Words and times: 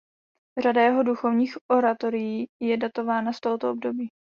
Řada 0.61 0.81
jeho 0.81 1.03
duchovních 1.03 1.57
oratorií 1.71 2.47
je 2.61 2.77
datována 2.77 3.33
z 3.33 3.39
tohoto 3.39 3.71
období. 3.71 4.09